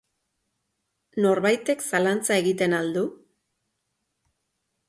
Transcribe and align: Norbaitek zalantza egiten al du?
Norbaitek 1.25 1.85
zalantza 1.89 2.39
egiten 2.45 2.75
al 2.81 2.91
du? 2.97 3.07